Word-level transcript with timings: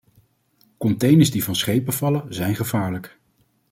Containers 0.77 1.31
die 1.31 1.43
van 1.43 1.55
schepen 1.55 1.93
vallen, 1.93 2.25
zijn 2.33 2.55
gevaarlijk. 2.55 3.19